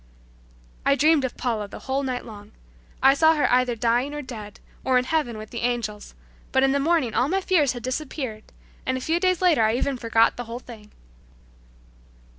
[0.83, 2.53] I dreamed of Paula the whole night long.
[3.03, 6.15] I saw her either dying or dead, or in heaven with the angels;
[6.51, 8.45] but in the morning all my fears had disappeared
[8.83, 10.89] and a few days later I even forgot the whole thing.